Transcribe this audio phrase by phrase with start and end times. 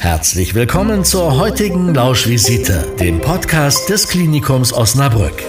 [0.00, 5.44] Herzlich willkommen zur heutigen Lauschvisite, dem Podcast des Klinikums Osnabrück.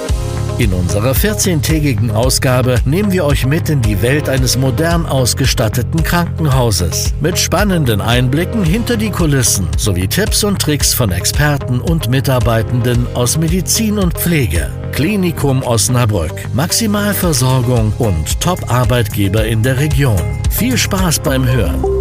[0.58, 7.14] In unserer 14-tägigen Ausgabe nehmen wir euch mit in die Welt eines modern ausgestatteten Krankenhauses.
[7.22, 13.38] Mit spannenden Einblicken hinter die Kulissen sowie Tipps und Tricks von Experten und Mitarbeitenden aus
[13.38, 14.70] Medizin und Pflege.
[14.92, 16.54] Klinikum Osnabrück.
[16.54, 20.22] Maximalversorgung und Top-Arbeitgeber in der Region.
[20.50, 22.01] Viel Spaß beim Hören.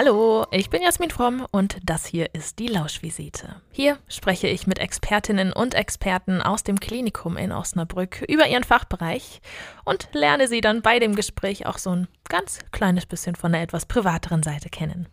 [0.00, 3.60] Hallo, ich bin Jasmin Fromm und das hier ist die Lauschvisite.
[3.72, 9.40] Hier spreche ich mit Expertinnen und Experten aus dem Klinikum in Osnabrück über ihren Fachbereich
[9.84, 13.62] und lerne sie dann bei dem Gespräch auch so ein ganz kleines bisschen von der
[13.62, 15.08] etwas privateren Seite kennen.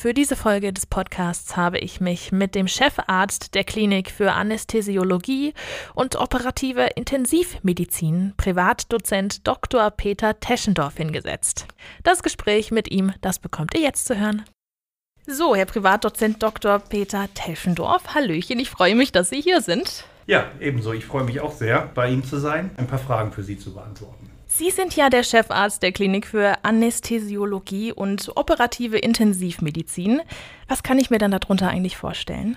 [0.00, 5.52] Für diese Folge des Podcasts habe ich mich mit dem Chefarzt der Klinik für Anästhesiologie
[5.94, 9.90] und operative Intensivmedizin, Privatdozent Dr.
[9.90, 11.66] Peter Teschendorf hingesetzt.
[12.02, 14.46] Das Gespräch mit ihm, das bekommt ihr jetzt zu hören.
[15.26, 16.78] So, Herr Privatdozent Dr.
[16.78, 20.04] Peter Teschendorf, Hallöchen, ich freue mich, dass Sie hier sind.
[20.26, 20.94] Ja, ebenso.
[20.94, 23.74] Ich freue mich auch sehr, bei Ihnen zu sein, ein paar Fragen für Sie zu
[23.74, 24.29] beantworten.
[24.52, 30.20] Sie sind ja der Chefarzt der Klinik für Anästhesiologie und operative Intensivmedizin.
[30.66, 32.56] Was kann ich mir dann darunter eigentlich vorstellen?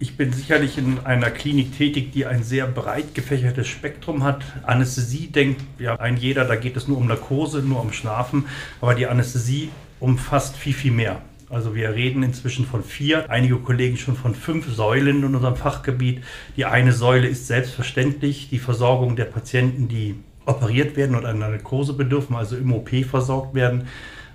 [0.00, 4.42] Ich bin sicherlich in einer Klinik tätig, die ein sehr breit gefächertes Spektrum hat.
[4.64, 8.46] Anästhesie denkt ja ein jeder, da geht es nur um Narkose, nur um Schlafen,
[8.80, 11.22] aber die Anästhesie umfasst viel, viel mehr.
[11.48, 16.22] Also wir reden inzwischen von vier, einige Kollegen schon von fünf Säulen in unserem Fachgebiet.
[16.56, 20.16] Die eine Säule ist selbstverständlich die Versorgung der Patienten, die
[20.48, 23.86] operiert werden und einer Narkose bedürfen, also im OP versorgt werden.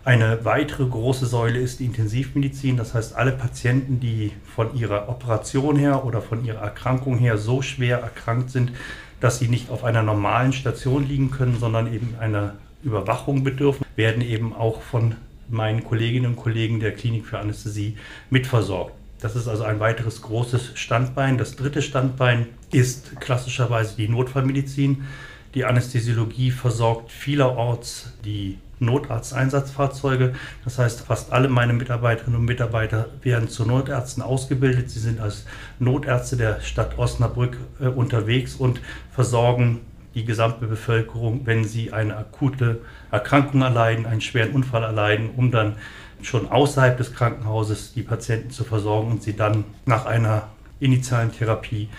[0.05, 2.77] Eine weitere große Säule ist die Intensivmedizin.
[2.77, 7.61] Das heißt, alle Patienten, die von ihrer Operation her oder von ihrer Erkrankung her so
[7.61, 8.73] schwer erkrankt sind,
[9.21, 14.21] dass sie nicht auf einer normalen Station liegen können, sondern eben einer Überwachung bedürfen, werden
[14.21, 15.15] eben auch von
[15.49, 17.97] meinen Kolleginnen und Kollegen der Klinik für Anästhesie
[18.29, 18.93] mitversorgt.
[19.21, 21.37] Das ist also ein weiteres großes Standbein.
[21.37, 25.05] Das dritte Standbein ist klassischerweise die Notfallmedizin.
[25.55, 30.33] Die Anästhesiologie versorgt vielerorts die Notarzteinsatzfahrzeuge.
[30.63, 34.89] Das heißt, fast alle meine Mitarbeiterinnen und Mitarbeiter werden zu Notärzten ausgebildet.
[34.89, 35.45] Sie sind als
[35.79, 38.81] Notärzte der Stadt Osnabrück äh, unterwegs und
[39.11, 39.81] versorgen
[40.15, 42.81] die gesamte Bevölkerung, wenn sie eine akute
[43.11, 45.75] Erkrankung erleiden, einen schweren Unfall erleiden, um dann
[46.21, 50.49] schon außerhalb des Krankenhauses die Patienten zu versorgen und sie dann nach einer
[50.79, 51.89] initialen Therapie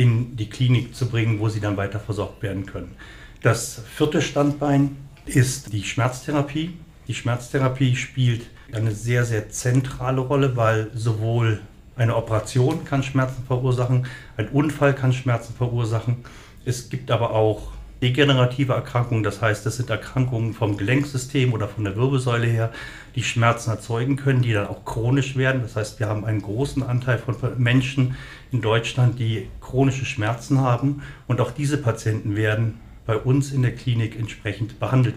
[0.00, 2.96] in die Klinik zu bringen, wo sie dann weiter versorgt werden können.
[3.42, 4.96] Das vierte Standbein
[5.26, 6.72] ist die Schmerztherapie.
[7.06, 11.60] Die Schmerztherapie spielt eine sehr, sehr zentrale Rolle, weil sowohl
[11.96, 14.06] eine Operation kann Schmerzen verursachen,
[14.38, 16.24] ein Unfall kann Schmerzen verursachen.
[16.64, 21.84] Es gibt aber auch degenerative Erkrankungen, das heißt, das sind Erkrankungen vom Gelenksystem oder von
[21.84, 22.72] der Wirbelsäule her,
[23.14, 25.60] die Schmerzen erzeugen können, die dann auch chronisch werden.
[25.60, 28.16] Das heißt, wir haben einen großen Anteil von Menschen
[28.52, 33.74] in Deutschland, die chronische Schmerzen haben und auch diese Patienten werden bei uns in der
[33.74, 35.14] Klinik entsprechend behandelt.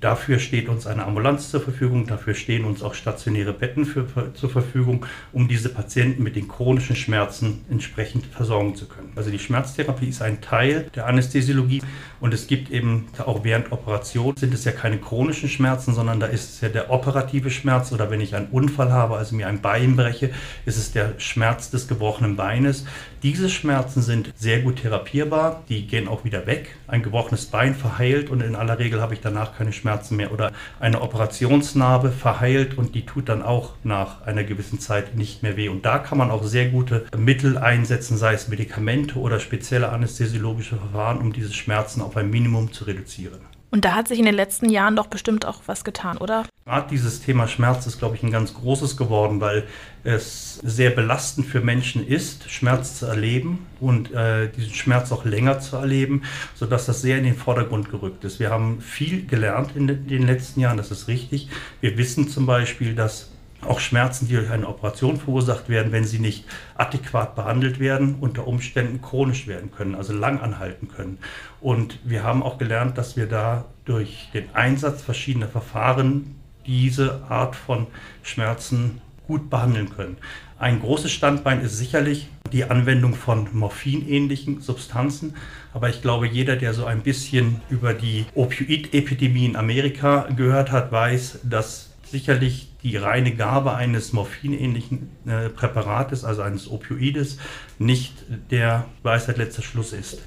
[0.00, 4.50] Dafür steht uns eine Ambulanz zur Verfügung, dafür stehen uns auch stationäre Betten für, zur
[4.50, 9.12] Verfügung, um diese Patienten mit den chronischen Schmerzen entsprechend versorgen zu können.
[9.16, 11.80] Also die Schmerztherapie ist ein Teil der Anästhesiologie
[12.20, 16.26] und es gibt eben auch während Operation sind es ja keine chronischen Schmerzen, sondern da
[16.26, 19.62] ist es ja der operative Schmerz oder wenn ich einen Unfall habe, also mir ein
[19.62, 20.30] Bein breche,
[20.66, 22.84] ist es der Schmerz des gebrochenen Beines.
[23.22, 26.76] Diese Schmerzen sind sehr gut therapierbar, die gehen auch wieder weg.
[26.86, 30.32] Ein gebrochenes Bein verheilt und in aller Regel habe ich danach keine Schmerzen mehr.
[30.32, 35.56] Oder eine Operationsnarbe verheilt und die tut dann auch nach einer gewissen Zeit nicht mehr
[35.56, 35.68] weh.
[35.68, 40.76] Und da kann man auch sehr gute Mittel einsetzen, sei es Medikamente oder spezielle anästhesiologische
[40.76, 43.55] Verfahren, um diese Schmerzen auf ein Minimum zu reduzieren.
[43.76, 46.46] Und da hat sich in den letzten Jahren doch bestimmt auch was getan, oder?
[46.64, 49.64] Gerade dieses Thema Schmerz ist, glaube ich, ein ganz großes geworden, weil
[50.02, 55.60] es sehr belastend für Menschen ist, Schmerz zu erleben und äh, diesen Schmerz auch länger
[55.60, 56.22] zu erleben,
[56.54, 58.40] sodass das sehr in den Vordergrund gerückt ist.
[58.40, 61.50] Wir haben viel gelernt in den letzten Jahren, das ist richtig.
[61.82, 63.28] Wir wissen zum Beispiel, dass
[63.68, 66.44] auch Schmerzen, die durch eine Operation verursacht werden, wenn sie nicht
[66.76, 71.18] adäquat behandelt werden, unter Umständen chronisch werden können, also lang anhalten können.
[71.60, 76.36] Und wir haben auch gelernt, dass wir da durch den Einsatz verschiedener Verfahren
[76.66, 77.86] diese Art von
[78.22, 80.16] Schmerzen gut behandeln können.
[80.58, 85.34] Ein großes Standbein ist sicherlich die Anwendung von morphinähnlichen Substanzen.
[85.74, 90.92] Aber ich glaube, jeder, der so ein bisschen über die Opioid-Epidemie in Amerika gehört hat,
[90.92, 97.38] weiß, dass sicherlich die reine Gabe eines morphinähnlichen äh, Präparates, also eines Opioides,
[97.78, 98.14] nicht
[98.50, 100.22] der Weisheit letzter Schluss ist.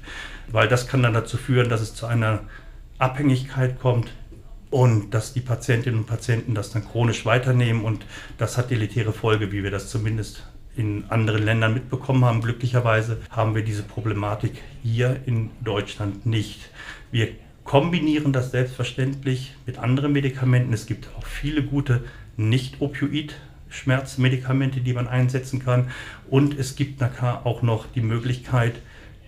[0.51, 2.41] Weil das kann dann dazu führen, dass es zu einer
[2.97, 4.11] Abhängigkeit kommt,
[4.69, 8.05] und dass die Patientinnen und Patienten das dann chronisch weiternehmen und
[8.37, 10.43] das hat deletäre Folge, wie wir das zumindest
[10.75, 12.41] in anderen Ländern mitbekommen haben.
[12.41, 16.69] Glücklicherweise haben wir diese Problematik hier in Deutschland nicht.
[17.11, 17.29] Wir
[17.69, 20.73] kombinieren das selbstverständlich mit anderen Medikamenten.
[20.73, 22.03] Es gibt auch viele gute
[22.35, 25.91] Nicht-Opioid-Schmerzmedikamente, die man einsetzen kann.
[26.31, 28.81] Und es gibt auch noch die Möglichkeit,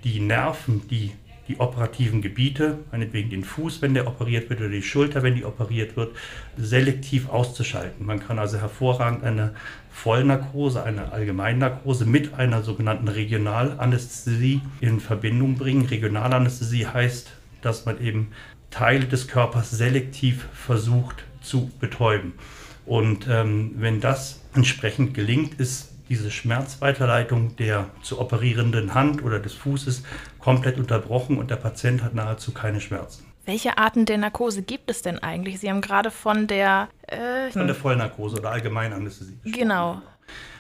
[0.04, 1.12] die Nerven, die
[1.48, 5.46] die operativen Gebiete, meinetwegen den Fuß, wenn der operiert wird, oder die Schulter, wenn die
[5.46, 6.16] operiert wird,
[6.58, 8.08] selektiv auszuschalten.
[8.08, 9.54] Man kann also hervorragend eine
[9.92, 15.86] Vollnarkose, eine Allgemeinnarkose mit einer sogenannten Regionalanästhesie in Verbindung bringen.
[15.86, 18.32] Regionalanästhesie heißt, dass man eben
[18.70, 22.34] Teile des Körpers selektiv versucht zu betäuben.
[22.86, 29.54] Und ähm, wenn das entsprechend gelingt, ist diese Schmerzweiterleitung der zu operierenden Hand oder des
[29.54, 30.04] Fußes
[30.40, 33.26] komplett unterbrochen und der Patient hat nahezu keine Schmerzen.
[33.46, 35.60] Welche Arten der Narkose gibt es denn eigentlich?
[35.60, 39.38] Sie haben gerade von der äh, von der Vollnarkose oder Allgemeinanästhesie.
[39.46, 40.02] Genau.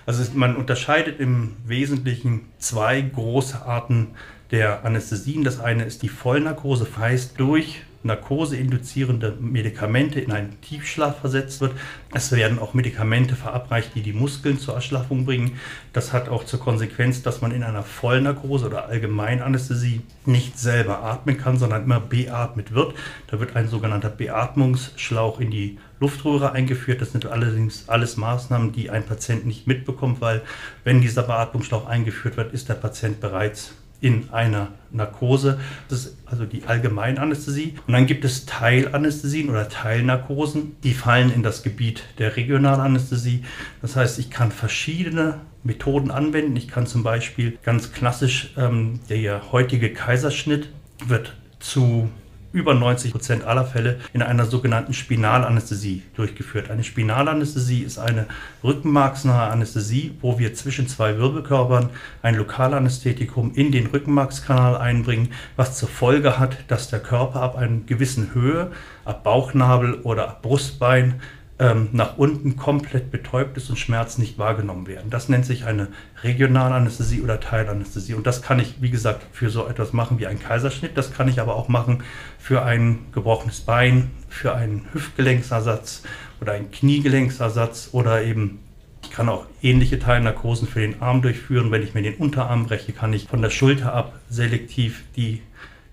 [0.06, 4.16] Also man unterscheidet im Wesentlichen zwei große Arten
[4.52, 5.44] der Anästhesien.
[5.44, 11.74] Das eine ist die Vollnarkose, heißt durch narkoseinduzierende Medikamente in einen Tiefschlaf versetzt wird.
[12.14, 15.60] Es werden auch Medikamente verabreicht, die die Muskeln zur Erschlaffung bringen.
[15.94, 21.38] Das hat auch zur Konsequenz, dass man in einer Vollnarkose oder Allgemeinanästhesie nicht selber atmen
[21.38, 22.96] kann, sondern immer beatmet wird.
[23.28, 27.02] Da wird ein sogenannter Beatmungsschlauch in die Luftröhre eingeführt.
[27.02, 30.42] Das sind allerdings alles Maßnahmen, die ein Patient nicht mitbekommt, weil
[30.84, 35.60] wenn dieser Beatmungsschlauch eingeführt wird, ist der Patient bereits in einer Narkose.
[35.88, 37.76] Das ist also die Allgemeinanästhesie.
[37.88, 43.46] Und dann gibt es Teilanästhesien oder Teilnarkosen, die fallen in das Gebiet der Regionalanästhesie.
[43.82, 46.56] Das heißt, ich kann verschiedene Methoden anwenden.
[46.56, 50.70] Ich kann zum Beispiel ganz klassisch ähm, der heutige Kaiserschnitt
[51.06, 52.10] wird zu
[52.54, 56.70] über 90 Prozent aller Fälle in einer sogenannten Spinalanästhesie durchgeführt.
[56.70, 58.28] Eine Spinalanästhesie ist eine
[58.64, 61.90] rückenmarksnahe Anästhesie, wo wir zwischen zwei Wirbelkörpern
[62.22, 67.80] ein Lokalanästhetikum in den Rückenmarkskanal einbringen, was zur Folge hat, dass der Körper ab einer
[67.86, 68.72] gewissen Höhe,
[69.06, 71.22] ab Bauchnabel oder ab Brustbein,
[71.62, 75.12] ähm, nach unten komplett betäubt ist und Schmerzen nicht wahrgenommen werden.
[75.12, 75.90] Das nennt sich eine
[76.24, 78.16] Regionalanästhesie oder Teilanästhesie.
[78.16, 80.98] Und das kann ich, wie gesagt, für so etwas machen wie einen Kaiserschnitt.
[80.98, 82.04] Das kann ich aber auch machen
[82.40, 86.02] für ein gebrochenes Bein, für einen Hüftgelenksersatz
[86.42, 88.60] oder einen Kniegelenksersatz oder eben
[89.04, 91.72] ich kann auch ähnliche Teilnarkosen für den Arm durchführen.
[91.72, 95.42] Wenn ich mir den Unterarm breche, kann ich von der Schulter ab selektiv die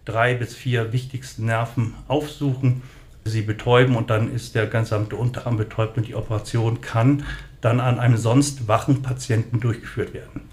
[0.05, 2.82] drei bis vier wichtigsten Nerven aufsuchen
[3.29, 7.25] sie betäuben und dann ist der gesamte Unterarm betäubt und die Operation kann
[7.61, 10.49] dann an einem sonst wachen Patienten durchgeführt werden.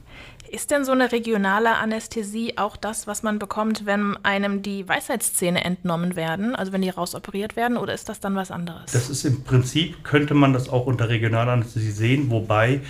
[0.49, 5.65] Ist denn so eine regionale Anästhesie auch das, was man bekommt, wenn einem die Weisheitszähne
[5.65, 8.91] entnommen werden, also wenn die rausoperiert werden, oder ist das dann was anderes?
[8.91, 12.81] Das ist im Prinzip, könnte man das auch unter regionaler Anästhesie sehen, wobei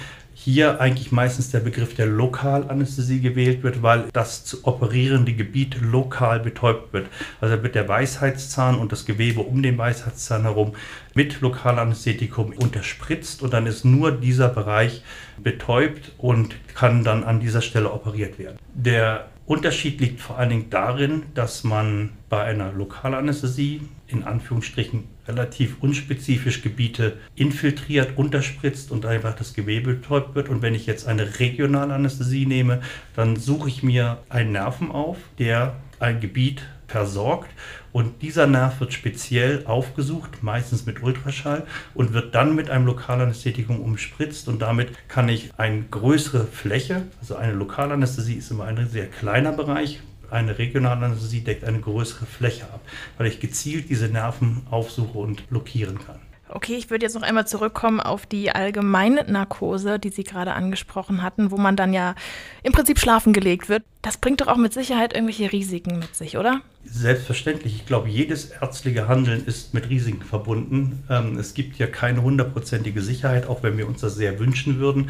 [0.46, 6.40] hier eigentlich meistens der Begriff der Lokalanästhesie gewählt wird, weil das zu operierende Gebiet lokal
[6.40, 7.08] betäubt wird.
[7.42, 10.74] Also wird der Weisheitszahn und das Gewebe um den Weisheitszahn herum
[11.16, 15.02] mit Lokalanästhetikum unterspritzt und dann ist nur dieser Bereich
[15.44, 18.58] betäubt und kann dann an dieser Stelle operiert werden.
[18.74, 25.78] Der Unterschied liegt vor allen Dingen darin, dass man bei einer Lokalanästhesie in Anführungsstrichen relativ
[25.82, 30.50] unspezifisch Gebiete infiltriert, unterspritzt und einfach das Gewebe betäubt wird.
[30.50, 32.82] Und wenn ich jetzt eine Regionalanästhesie nehme,
[33.16, 37.50] dann suche ich mir einen Nerven auf, der ein Gebiet versorgt
[37.92, 43.80] und dieser Nerv wird speziell aufgesucht, meistens mit Ultraschall und wird dann mit einem Lokalanästhetikum
[43.80, 49.08] umspritzt und damit kann ich eine größere Fläche, also eine Lokalanästhesie ist immer ein sehr
[49.08, 50.02] kleiner Bereich,
[50.32, 52.82] eine Regionalanästhesie deckt eine größere Fläche ab,
[53.18, 56.20] weil ich gezielt diese Nerven aufsuche und blockieren kann.
[56.56, 61.22] Okay, ich würde jetzt noch einmal zurückkommen auf die allgemeine Narkose, die Sie gerade angesprochen
[61.22, 62.16] hatten, wo man dann ja
[62.64, 63.84] im Prinzip schlafen gelegt wird.
[64.02, 66.62] Das bringt doch auch mit Sicherheit irgendwelche Risiken mit sich, oder?
[66.86, 67.76] Selbstverständlich.
[67.76, 71.04] Ich glaube, jedes ärztliche Handeln ist mit Risiken verbunden.
[71.10, 75.10] Ähm, es gibt ja keine hundertprozentige Sicherheit, auch wenn wir uns das sehr wünschen würden.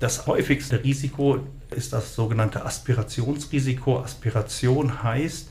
[0.00, 1.40] Das häufigste Risiko
[1.72, 3.98] ist das sogenannte Aspirationsrisiko.
[3.98, 5.50] Aspiration heißt,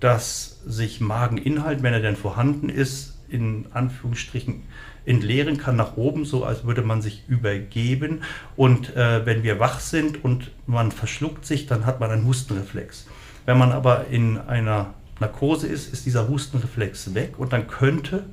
[0.00, 4.62] dass sich Mageninhalt, wenn er denn vorhanden ist, in Anführungsstrichen
[5.04, 8.22] entleeren kann nach oben, so als würde man sich übergeben.
[8.56, 13.06] Und äh, wenn wir wach sind und man verschluckt sich, dann hat man einen Hustenreflex.
[13.46, 18.26] Wenn man aber in einer Narkose ist, ist dieser Hustenreflex weg und dann könnte,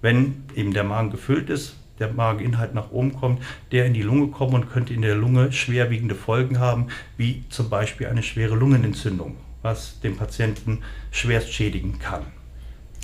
[0.00, 3.42] wenn eben der Magen gefüllt ist, der Mageninhalt nach oben kommt,
[3.72, 6.86] der in die Lunge kommen und könnte in der Lunge schwerwiegende Folgen haben,
[7.18, 10.78] wie zum Beispiel eine schwere Lungenentzündung, was den Patienten
[11.10, 12.22] schwerst schädigen kann.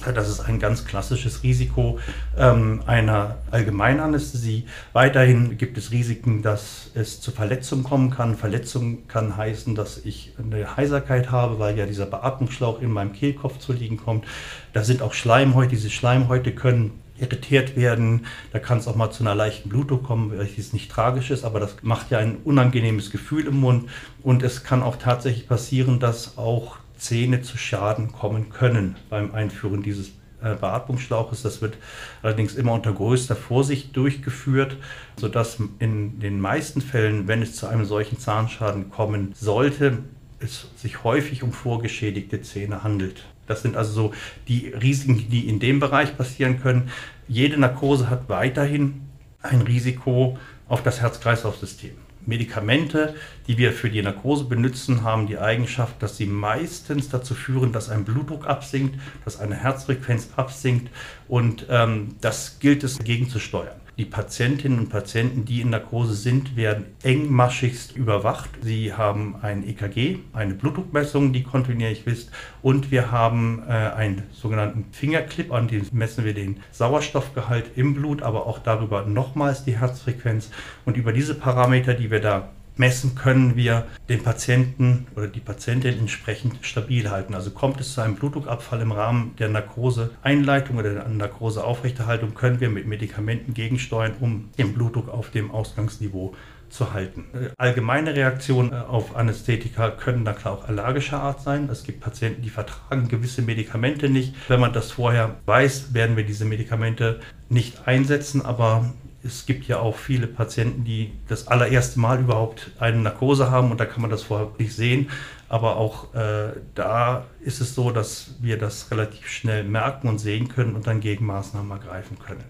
[0.05, 1.99] Das ist ein ganz klassisches Risiko
[2.37, 4.67] ähm, einer Allgemeinanästhesie.
[4.93, 8.37] Weiterhin gibt es Risiken, dass es zu Verletzungen kommen kann.
[8.37, 13.59] Verletzung kann heißen, dass ich eine Heiserkeit habe, weil ja dieser Beatmungsschlauch in meinem Kehlkopf
[13.59, 14.27] zu liegen kommt.
[14.75, 15.71] Da sind auch Schleimhäute.
[15.71, 18.27] Diese Schleimhäute können irritiert werden.
[18.53, 21.61] Da kann es auch mal zu einer leichten Blutung kommen, welches nicht tragisch ist, aber
[21.61, 23.89] das macht ja ein unangenehmes Gefühl im Mund.
[24.23, 29.83] Und es kann auch tatsächlich passieren, dass auch Zähne zu Schaden kommen können beim Einführen
[29.83, 30.09] dieses
[30.43, 31.43] äh, Beatmungsschlauches.
[31.43, 31.77] Das wird
[32.23, 34.77] allerdings immer unter größter Vorsicht durchgeführt,
[35.19, 39.99] sodass in den meisten Fällen, wenn es zu einem solchen Zahnschaden kommen sollte,
[40.39, 43.25] es sich häufig um vorgeschädigte Zähne handelt.
[43.47, 44.15] Das sind also so
[44.49, 46.91] die Risiken, die in dem Bereich passieren können.
[47.29, 49.03] Jede Narkose hat weiterhin
[49.41, 50.37] ein Risiko
[50.69, 52.06] auf das Herz-Kreislauf-System.
[52.27, 53.15] Medikamente,
[53.47, 57.89] die wir für die Narkose benutzen, haben die Eigenschaft, dass sie meistens dazu führen, dass
[57.89, 60.91] ein Blutdruck absinkt, dass eine Herzfrequenz absinkt
[61.29, 63.86] und ähm, das gilt es gegenzusteuern.
[63.99, 68.51] Die Patientinnen und Patienten, die in Narkose sind, werden engmaschigst überwacht.
[68.61, 72.31] Sie haben ein EKG, eine Blutdruckmessung, die kontinuierlich ist.
[72.61, 78.21] Und wir haben äh, einen sogenannten Fingerclip, an dem messen wir den Sauerstoffgehalt im Blut,
[78.21, 80.51] aber auch darüber nochmals die Herzfrequenz.
[80.85, 85.99] Und über diese Parameter, die wir da messen, können wir den Patienten oder die Patientin
[85.99, 87.35] entsprechend stabil halten.
[87.35, 92.69] Also kommt es zu einem Blutdruckabfall im Rahmen der Narkoseeinleitung oder der Narkoseaufrechterhaltung, können wir
[92.69, 96.35] mit Medikamenten gegensteuern, um den Blutdruck auf dem Ausgangsniveau
[96.69, 97.25] zu halten.
[97.57, 101.69] Allgemeine Reaktionen äh, auf Anästhetika können da klar auch allergischer Art sein.
[101.71, 104.35] Es gibt Patienten, die vertragen gewisse Medikamente nicht.
[104.49, 108.93] Wenn man das vorher weiß, werden wir diese Medikamente nicht einsetzen, aber
[109.27, 113.81] es gibt ja auch viele Patienten, die das allererste Mal überhaupt eine Narkose haben und
[113.81, 115.11] da kann man das vorher nicht sehen.
[115.49, 120.49] Aber auch äh, da ist es so, dass wir das relativ schnell merken und sehen
[120.49, 122.45] können und dann Gegenmaßnahmen ergreifen können.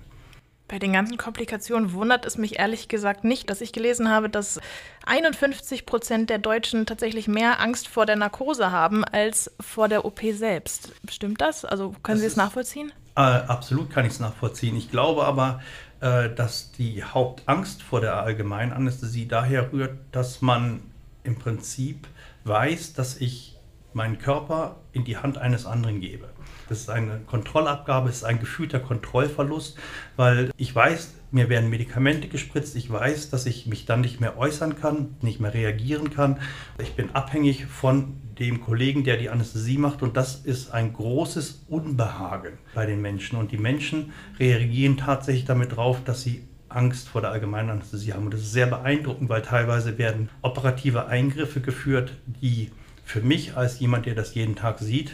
[0.68, 4.60] Bei den ganzen Komplikationen wundert es mich ehrlich gesagt nicht, dass ich gelesen habe, dass
[5.04, 10.20] 51 Prozent der Deutschen tatsächlich mehr Angst vor der Narkose haben als vor der OP
[10.32, 10.92] selbst.
[11.08, 11.64] Stimmt das?
[11.64, 12.92] Also können das Sie es nachvollziehen?
[13.14, 14.76] Äh, absolut kann ich es nachvollziehen.
[14.76, 15.60] Ich glaube aber,
[16.00, 20.82] dass die Hauptangst vor der Allgemeinanästhesie daher rührt, dass man
[21.24, 22.06] im Prinzip
[22.44, 23.56] weiß, dass ich
[23.92, 26.28] meinen Körper in die Hand eines anderen gebe.
[26.68, 29.78] Das ist eine Kontrollabgabe, es ist ein gefühlter Kontrollverlust,
[30.16, 34.38] weil ich weiß, mir werden Medikamente gespritzt, ich weiß, dass ich mich dann nicht mehr
[34.38, 36.40] äußern kann, nicht mehr reagieren kann.
[36.80, 40.02] Ich bin abhängig von dem Kollegen, der die Anästhesie macht.
[40.02, 43.38] Und das ist ein großes Unbehagen bei den Menschen.
[43.38, 48.26] Und die Menschen reagieren tatsächlich damit drauf, dass sie Angst vor der allgemeinen Anästhesie haben.
[48.26, 52.70] Und das ist sehr beeindruckend, weil teilweise werden operative Eingriffe geführt, die
[53.04, 55.12] für mich als jemand, der das jeden Tag sieht,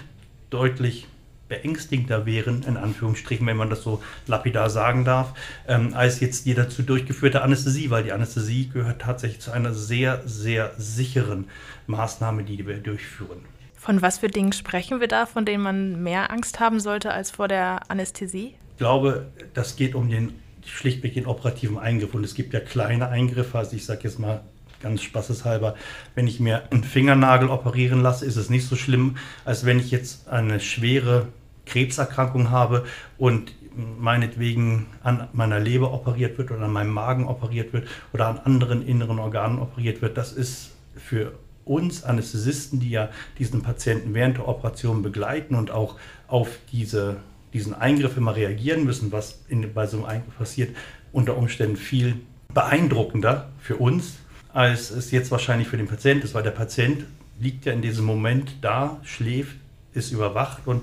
[0.51, 1.07] deutlich
[1.53, 5.35] beängstigender wären, in Anführungsstrichen, wenn man das so lapidar sagen darf,
[5.69, 10.23] ähm, als jetzt die dazu durchgeführte Anästhesie, weil die Anästhesie gehört tatsächlich zu einer sehr,
[10.25, 11.51] sehr sicheren
[11.87, 13.45] Maßnahme, die wir durchführen.
[13.77, 17.31] Von was für Dingen sprechen wir da, von denen man mehr Angst haben sollte als
[17.31, 18.55] vor der Anästhesie?
[18.71, 20.33] Ich glaube, das geht um den
[20.65, 22.15] schlichtweg den operativen Eingriff.
[22.15, 24.41] Und es gibt ja kleine Eingriffe, also ich sage jetzt mal
[24.81, 25.77] ganz spaßeshalber,
[26.15, 29.91] wenn ich mir einen Fingernagel operieren lasse, ist es nicht so schlimm, als wenn ich
[29.91, 31.29] jetzt eine schwere
[31.67, 32.85] Krebserkrankung habe
[33.19, 33.53] und
[33.99, 38.87] meinetwegen an meiner Leber operiert wird oder an meinem Magen operiert wird oder an anderen
[38.87, 41.33] inneren Organen operiert wird, das ist für
[41.65, 47.19] uns Anästhesisten, die ja diesen Patienten während der Operation begleiten und auch auf diese,
[47.53, 50.77] diesen Eingriff immer reagieren müssen, was in, bei so einem Eingriff passiert,
[51.13, 52.17] unter Umständen viel
[52.53, 54.17] beeindruckender für uns,
[54.53, 57.07] als es jetzt wahrscheinlich für den Patienten ist, weil der Patient
[57.39, 59.57] liegt ja in diesem Moment da, schläft,
[59.95, 60.83] ist überwacht und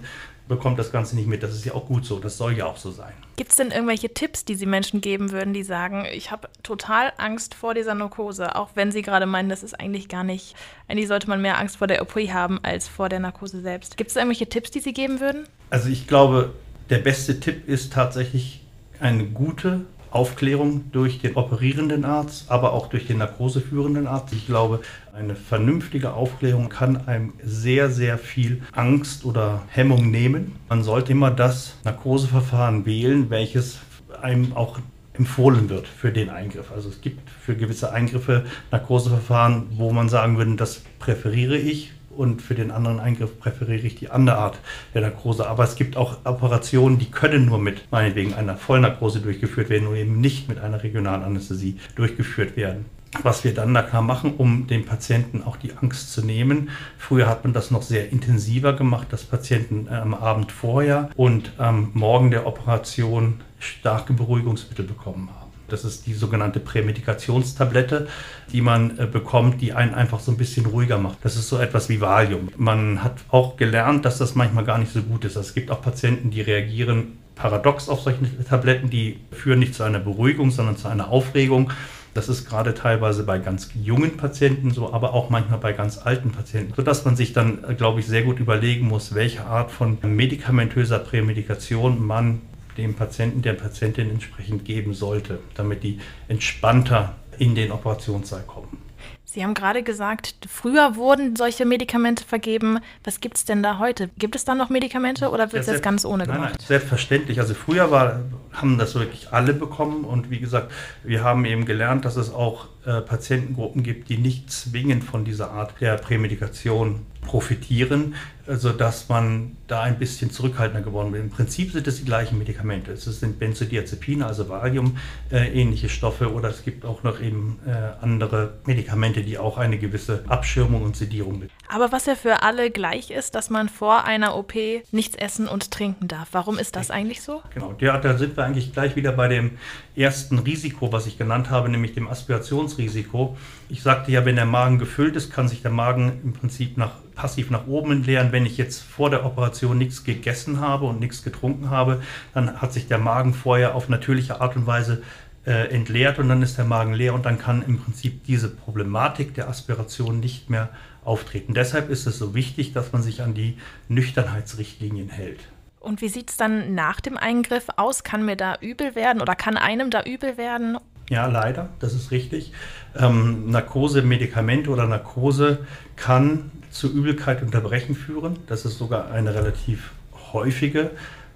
[0.50, 1.44] bekommt das Ganze nicht mit.
[1.44, 3.14] Das ist ja auch gut so, das soll ja auch so sein.
[3.38, 7.14] Gibt es denn irgendwelche Tipps, die Sie Menschen geben würden, die sagen, ich habe total
[7.18, 10.56] Angst vor dieser Narkose, auch wenn Sie gerade meinen, das ist eigentlich gar nicht,
[10.90, 13.96] eigentlich sollte man mehr Angst vor der OP haben als vor der Narkose selbst.
[13.96, 15.48] Gibt es irgendwelche Tipps, die Sie geben würden?
[15.70, 16.54] Also ich glaube,
[16.90, 18.62] der beste Tipp ist tatsächlich
[19.00, 24.34] eine gute Aufklärung durch den operierenden Arzt, aber auch durch den narkoseführenden Arzt.
[24.34, 24.82] Ich glaube,
[25.14, 30.56] eine vernünftige Aufklärung kann einem sehr, sehr viel Angst oder Hemmung nehmen.
[30.68, 33.80] Man sollte immer das Narkoseverfahren wählen, welches
[34.22, 34.80] einem auch
[35.14, 36.72] empfohlen wird für den Eingriff.
[36.72, 42.42] Also es gibt für gewisse Eingriffe Narkoseverfahren, wo man sagen würde, das präferiere ich und
[42.42, 44.60] für den anderen Eingriff präferiere ich die andere Art
[44.94, 45.48] der Narkose.
[45.48, 49.96] Aber es gibt auch Operationen, die können nur mit meinetwegen einer Vollnarkose durchgeführt werden und
[49.96, 52.86] eben nicht mit einer regionalen Anästhesie durchgeführt werden.
[53.24, 56.70] was wir dann da machen, um den Patienten auch die Angst zu nehmen.
[56.98, 61.54] Früher hat man das noch sehr intensiver gemacht, dass Patienten äh, am Abend vorher und
[61.58, 65.39] am Morgen der Operation starke Beruhigungsmittel bekommen haben.
[65.70, 68.08] Das ist die sogenannte Prämedikationstablette,
[68.52, 71.18] die man äh, bekommt, die einen einfach so ein bisschen ruhiger macht.
[71.24, 72.50] Das ist so etwas wie Valium.
[72.58, 75.36] Man hat auch gelernt, dass das manchmal gar nicht so gut ist.
[75.36, 80.00] Es gibt auch Patienten, die reagieren paradox auf solche Tabletten, die führen nicht zu einer
[80.00, 81.72] Beruhigung, sondern zu einer Aufregung.
[82.14, 86.32] Das ist gerade teilweise bei ganz jungen Patienten so, aber auch manchmal bei ganz alten
[86.32, 89.98] Patienten, sodass man sich dann, äh, glaube ich, sehr gut überlegen muss, welche Art von
[90.02, 92.42] medikamentöser Prämedikation man
[92.80, 98.90] dem Patienten, der Patientin entsprechend geben sollte, damit die entspannter in den Operationssaal kommen.
[99.32, 102.80] Sie haben gerade gesagt, früher wurden solche Medikamente vergeben.
[103.04, 104.10] Was gibt es denn da heute?
[104.18, 106.56] Gibt es da noch Medikamente oder wird es ja, jetzt ganz ohne gemacht?
[106.58, 107.40] Nein, selbstverständlich.
[107.40, 108.22] Also früher war,
[108.52, 110.72] haben das wirklich alle bekommen und wie gesagt,
[111.04, 115.52] wir haben eben gelernt, dass es auch äh, Patientengruppen gibt, die nicht zwingend von dieser
[115.52, 118.16] Art der Prämedikation profitieren,
[118.56, 121.24] sodass man da ein bisschen zurückhaltender geworden wird.
[121.24, 122.92] Im Prinzip sind es die gleichen Medikamente.
[122.92, 124.98] Es sind Benzodiazepine, also Valium,
[125.32, 129.78] äh, ähnliche Stoffe oder es gibt auch noch eben äh, andere Medikamente, die auch eine
[129.78, 131.54] gewisse Abschirmung und Sedierung bilden.
[131.68, 134.54] Aber was ja für alle gleich ist, dass man vor einer OP
[134.92, 136.30] nichts essen und trinken darf.
[136.32, 137.44] Warum ist das eigentlich so?
[137.54, 139.52] Genau, ja, da sind wir eigentlich gleich wieder bei dem
[139.96, 143.38] ersten Risiko, was ich genannt habe, nämlich dem Aspirationsrisiko.
[143.70, 146.94] Ich sagte ja, wenn der Magen gefüllt ist, kann sich der Magen im Prinzip nach,
[147.20, 148.32] passiv nach oben entleeren.
[148.32, 152.02] Wenn ich jetzt vor der Operation nichts gegessen habe und nichts getrunken habe,
[152.34, 155.04] dann hat sich der Magen vorher auf natürliche Art und Weise
[155.46, 159.34] äh, entleert und dann ist der Magen leer und dann kann im Prinzip diese Problematik
[159.34, 160.70] der Aspiration nicht mehr
[161.04, 161.54] auftreten.
[161.54, 163.58] Deshalb ist es so wichtig, dass man sich an die
[163.90, 165.42] Nüchternheitsrichtlinien hält.
[165.82, 168.04] Und wie sieht es dann nach dem Eingriff aus?
[168.04, 170.78] Kann mir da übel werden oder kann einem da übel werden?
[171.10, 172.54] Ja, leider, das ist richtig.
[172.96, 178.38] Ähm, Narkose, Medikamente oder Narkose kann zu Übelkeit und Erbrechen führen.
[178.48, 179.92] Das ist sogar eine relativ
[180.34, 180.92] häufige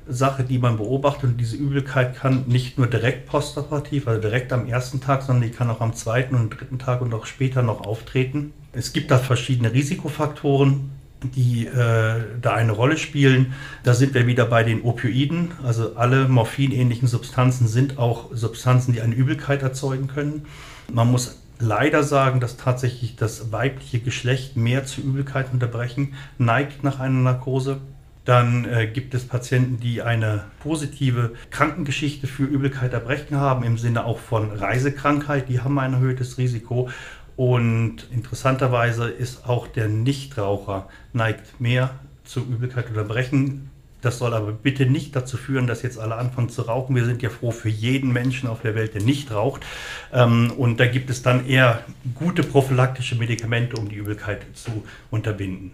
[0.08, 1.32] Sache, die man beobachtet.
[1.32, 5.56] Und diese Übelkeit kann nicht nur direkt postoperativ, also direkt am ersten Tag, sondern die
[5.56, 8.54] kann auch am zweiten und dritten Tag und auch später noch auftreten.
[8.74, 10.92] Es gibt da verschiedene Risikofaktoren,
[11.24, 13.54] die äh, da eine Rolle spielen.
[13.84, 15.52] Da sind wir wieder bei den Opioiden.
[15.64, 20.46] Also alle morphinähnlichen Substanzen sind auch Substanzen, die eine Übelkeit erzeugen können.
[20.92, 27.00] Man muss leider sagen, dass tatsächlich das weibliche Geschlecht mehr zu Übelkeit unterbrechen neigt nach
[27.00, 27.80] einer Narkose.
[28.26, 34.06] Dann äh, gibt es Patienten, die eine positive Krankengeschichte für Übelkeit erbrechen haben, im Sinne
[34.06, 35.50] auch von Reisekrankheit.
[35.50, 36.90] Die haben ein erhöhtes Risiko.
[37.36, 41.90] Und interessanterweise ist auch der Nichtraucher neigt mehr
[42.24, 43.70] zu Übelkeit oder Brechen
[44.04, 46.96] das soll aber bitte nicht dazu führen, dass jetzt alle anfangen zu rauchen.
[46.96, 49.66] Wir sind ja froh für jeden Menschen auf der Welt, der nicht raucht.
[50.12, 51.84] Ähm, und da gibt es dann eher
[52.16, 55.72] gute prophylaktische Medikamente, um die Übelkeit zu unterbinden.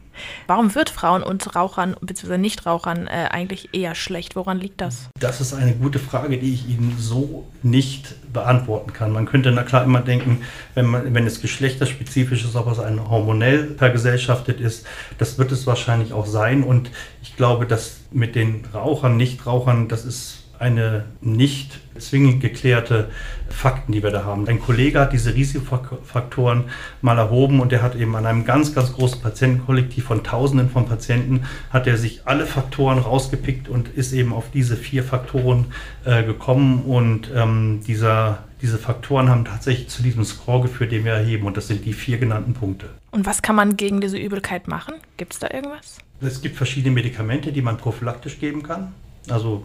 [0.48, 2.38] Warum wird Frauen und Rauchern bzw.
[2.38, 4.36] Nichtrauchern äh, eigentlich eher schlecht?
[4.36, 5.10] Woran liegt das?
[5.20, 9.12] Das ist eine gute Frage, die ich Ihnen so nicht beantworten kann.
[9.12, 10.44] Man könnte na klar immer denken,
[10.76, 14.86] wenn, man, wenn es geschlechterspezifisch ist, ob es ein hormonell vergesellschaftet ist,
[15.18, 16.64] das wird es wahrscheinlich auch sein.
[16.64, 23.10] Und ich glaube, dass mit den Rauchern, Nichtrauchern, das ist eine nicht zwingend geklärte
[23.50, 24.48] Fakten, die wir da haben.
[24.48, 26.66] Ein Kollege hat diese Risikofaktoren
[27.02, 30.86] mal erhoben und der hat eben an einem ganz, ganz großen Patientenkollektiv von Tausenden von
[30.86, 35.68] Patienten, hat er sich alle Faktoren rausgepickt und ist eben auf diese vier Faktoren
[36.06, 41.14] äh, gekommen und ähm, dieser, diese Faktoren haben tatsächlich zu diesem Score geführt, den wir
[41.14, 42.90] erheben und das sind die vier genannten Punkte.
[43.12, 44.96] Und was kann man gegen diese Übelkeit machen?
[45.18, 45.98] Gibt es da irgendwas?
[46.22, 48.94] Es gibt verschiedene Medikamente, die man prophylaktisch geben kann.
[49.30, 49.64] Also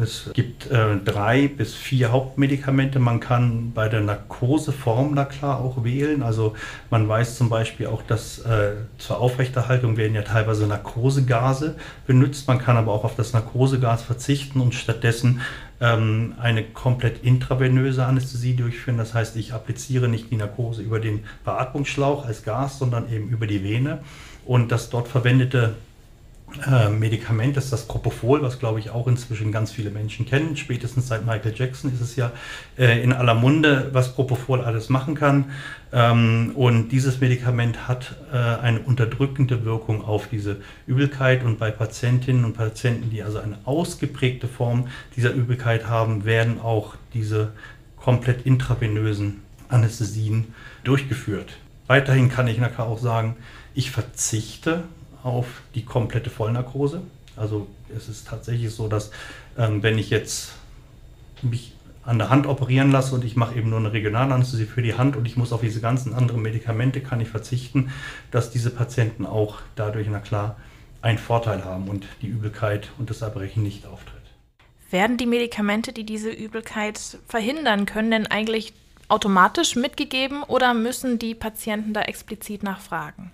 [0.00, 2.98] es gibt äh, drei bis vier Hauptmedikamente.
[2.98, 6.22] Man kann bei der Narkoseform da klar auch wählen.
[6.22, 6.54] Also
[6.90, 11.76] man weiß zum Beispiel auch, dass äh, zur Aufrechterhaltung werden ja teilweise Narkosegase
[12.06, 12.48] benutzt.
[12.48, 15.40] Man kann aber auch auf das Narkosegas verzichten und stattdessen
[15.80, 18.98] ähm, eine komplett intravenöse Anästhesie durchführen.
[18.98, 23.46] Das heißt, ich appliziere nicht die Narkose über den Beatmungsschlauch als Gas, sondern eben über
[23.46, 24.00] die Vene.
[24.44, 25.76] Und das dort verwendete
[26.66, 30.56] äh, Medikament ist das Propofol, was glaube ich auch inzwischen ganz viele Menschen kennen.
[30.56, 32.32] Spätestens seit Michael Jackson ist es ja
[32.78, 35.46] äh, in aller Munde, was Propofol alles machen kann.
[35.92, 41.44] Ähm, und dieses Medikament hat äh, eine unterdrückende Wirkung auf diese Übelkeit.
[41.44, 46.94] Und bei Patientinnen und Patienten, die also eine ausgeprägte Form dieser Übelkeit haben, werden auch
[47.14, 47.52] diese
[47.96, 51.56] komplett intravenösen Anästhesien durchgeführt.
[51.86, 53.36] Weiterhin kann ich nachher auch sagen,
[53.74, 54.84] ich verzichte
[55.24, 57.02] auf die komplette Vollnarkose.
[57.36, 59.10] Also es ist tatsächlich so, dass
[59.58, 60.52] ähm, wenn ich jetzt
[61.42, 61.72] mich
[62.04, 65.16] an der Hand operieren lasse und ich mache eben nur eine Regionalanästhesie für die Hand
[65.16, 67.90] und ich muss auf diese ganzen anderen Medikamente kann ich verzichten,
[68.30, 70.56] dass diese Patienten auch dadurch, na klar,
[71.00, 74.20] einen Vorteil haben und die Übelkeit und das Erbrechen nicht auftritt.
[74.90, 78.74] Werden die Medikamente, die diese Übelkeit verhindern können, denn eigentlich
[79.08, 83.32] automatisch mitgegeben oder müssen die Patienten da explizit nachfragen?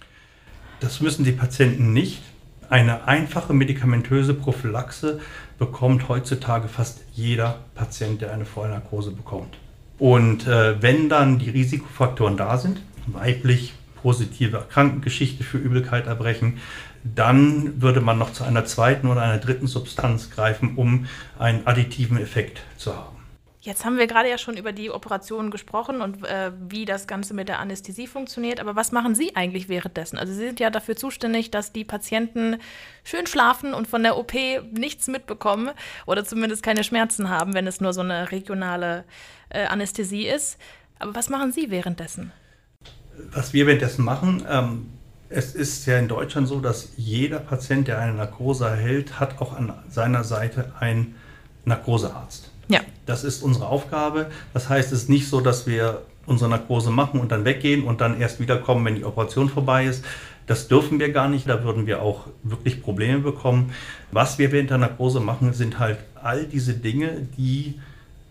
[0.81, 2.23] Das müssen die Patienten nicht.
[2.71, 5.21] Eine einfache medikamentöse Prophylaxe
[5.59, 9.59] bekommt heutzutage fast jeder Patient, der eine Vollnarkose bekommt.
[9.99, 16.59] Und äh, wenn dann die Risikofaktoren da sind, weiblich, positive Krankengeschichte für Übelkeit erbrechen,
[17.03, 21.07] dann würde man noch zu einer zweiten oder einer dritten Substanz greifen, um
[21.39, 23.20] einen additiven Effekt zu haben.
[23.63, 27.35] Jetzt haben wir gerade ja schon über die Operation gesprochen und äh, wie das Ganze
[27.35, 28.59] mit der Anästhesie funktioniert.
[28.59, 30.19] Aber was machen Sie eigentlich währenddessen?
[30.19, 32.57] Also Sie sind ja dafür zuständig, dass die Patienten
[33.05, 34.33] schön schlafen und von der OP
[34.73, 35.71] nichts mitbekommen
[36.07, 39.05] oder zumindest keine Schmerzen haben, wenn es nur so eine regionale
[39.51, 40.57] äh, Anästhesie ist.
[40.99, 42.33] Aber was machen Sie währenddessen?
[43.33, 44.87] Was wir währenddessen machen, ähm,
[45.29, 49.55] es ist ja in Deutschland so, dass jeder Patient, der eine Narkose erhält, hat auch
[49.55, 51.17] an seiner Seite einen
[51.67, 52.51] Narkosearzt.
[53.11, 54.31] Das ist unsere Aufgabe.
[54.55, 58.01] Das heißt, es ist nicht so, dass wir unsere Narkose machen und dann weggehen und
[58.01, 60.05] dann erst wiederkommen, wenn die Operation vorbei ist.
[60.47, 63.73] Das dürfen wir gar nicht, da würden wir auch wirklich Probleme bekommen.
[64.13, 67.81] Was wir während der Narkose machen, sind halt all diese Dinge, die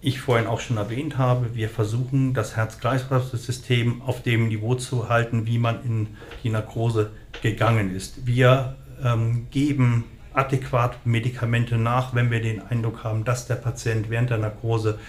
[0.01, 1.55] ich vorhin auch schon erwähnt habe.
[1.55, 6.07] Wir versuchen, das Herz-Kreislauf-System auf dem Niveau zu halten, wie man in
[6.43, 7.11] die Narkose
[7.41, 8.25] gegangen ist.
[8.25, 14.29] Wir ähm, geben adäquat Medikamente nach, wenn wir den Eindruck haben, dass der Patient während
[14.29, 14.99] der Narkose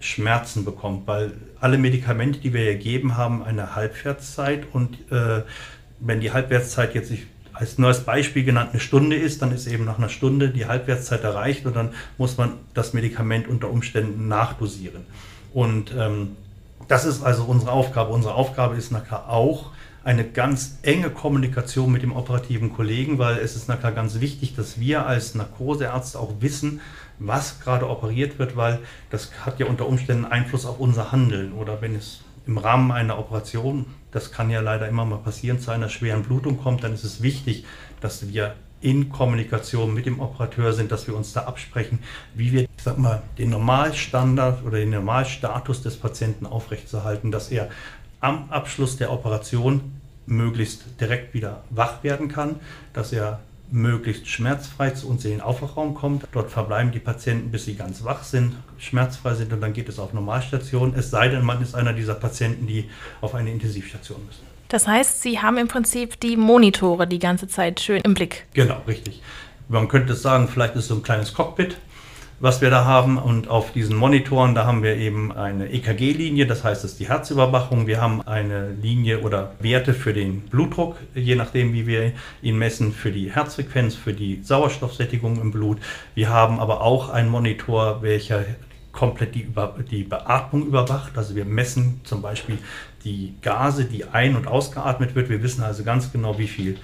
[0.00, 5.42] Schmerzen bekommt, weil alle Medikamente, die wir hier geben, haben eine Halbwertszeit und äh,
[6.00, 9.84] wenn die Halbwertszeit jetzt ich, als als Beispiel genannt eine Stunde ist, dann ist eben
[9.84, 15.04] nach einer Stunde die Halbwertszeit erreicht und dann muss man das Medikament unter Umständen nachdosieren.
[15.52, 16.36] Und ähm,
[16.88, 18.12] das ist also unsere Aufgabe.
[18.12, 23.56] Unsere Aufgabe ist nachher auch, eine ganz enge Kommunikation mit dem operativen Kollegen, weil es
[23.56, 26.80] ist nachher ganz wichtig, dass wir als Narkoseärzte auch wissen,
[27.18, 28.78] was gerade operiert wird, weil
[29.10, 31.52] das hat ja unter Umständen Einfluss auf unser Handeln.
[31.52, 35.70] Oder wenn es im Rahmen einer Operation, das kann ja leider immer mal passieren, zu
[35.70, 37.64] einer schweren Blutung kommt, dann ist es wichtig,
[38.00, 41.98] dass wir in Kommunikation mit dem Operateur sind, dass wir uns da absprechen,
[42.34, 47.68] wie wir, sag mal, den Normalstandard oder den Normalstatus des Patienten aufrechtzuerhalten, dass er
[48.20, 49.92] am Abschluss der Operation
[50.26, 52.56] möglichst direkt wieder wach werden kann,
[52.92, 53.40] dass er
[53.72, 56.26] möglichst schmerzfrei zu uns in den Aufwachraum kommt.
[56.32, 59.98] Dort verbleiben die Patienten, bis sie ganz wach sind, schmerzfrei sind und dann geht es
[59.98, 60.94] auf Normalstation.
[60.96, 64.42] Es sei denn, man ist einer dieser Patienten, die auf eine Intensivstation müssen.
[64.68, 68.46] Das heißt, Sie haben im Prinzip die Monitore die ganze Zeit schön im Blick.
[68.54, 69.20] Genau, richtig.
[69.68, 71.76] Man könnte sagen, vielleicht ist so ein kleines Cockpit
[72.40, 73.18] was wir da haben.
[73.18, 77.08] Und auf diesen Monitoren, da haben wir eben eine EKG-Linie, das heißt, es ist die
[77.08, 77.86] Herzüberwachung.
[77.86, 82.92] Wir haben eine Linie oder Werte für den Blutdruck, je nachdem, wie wir ihn messen,
[82.92, 85.78] für die Herzfrequenz, für die Sauerstoffsättigung im Blut.
[86.14, 88.44] Wir haben aber auch einen Monitor, welcher
[88.92, 91.16] komplett die, Über die Beatmung überwacht.
[91.16, 92.58] Also wir messen zum Beispiel
[93.04, 95.28] die Gase, die ein- und ausgeatmet wird.
[95.28, 96.76] Wir wissen also ganz genau, wie viel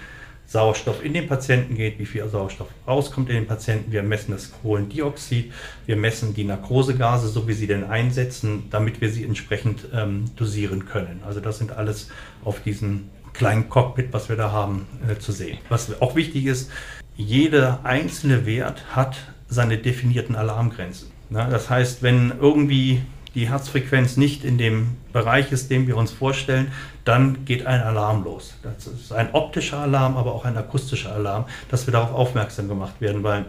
[0.47, 3.93] Sauerstoff in den Patienten geht, wie viel Sauerstoff rauskommt in den Patienten.
[3.93, 5.53] Wir messen das Kohlendioxid,
[5.87, 10.87] wir messen die Narkosegase, so wie sie denn einsetzen, damit wir sie entsprechend ähm, dosieren
[10.87, 11.21] können.
[11.27, 12.09] Also das sind alles
[12.45, 15.59] auf diesem kleinen Cockpit, was wir da haben, äh, zu sehen.
[15.69, 16.71] Was auch wichtig ist,
[17.17, 19.17] jeder einzelne Wert hat
[19.49, 21.11] seine definierten Alarmgrenzen.
[21.29, 23.03] Na, das heißt, wenn irgendwie
[23.35, 26.73] die Herzfrequenz nicht in dem Bereich ist, den wir uns vorstellen,
[27.07, 28.55] dann geht ein Alarm los.
[28.63, 33.01] Das ist ein optischer Alarm, aber auch ein akustischer Alarm, dass wir darauf aufmerksam gemacht
[33.01, 33.47] werden, weil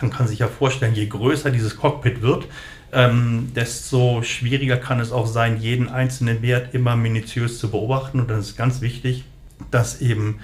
[0.00, 2.46] man kann sich ja vorstellen, je größer dieses Cockpit wird,
[2.92, 8.20] ähm, desto schwieriger kann es auch sein, jeden einzelnen Wert immer minutiös zu beobachten.
[8.20, 9.24] Und dann ist ganz wichtig,
[9.70, 10.40] dass eben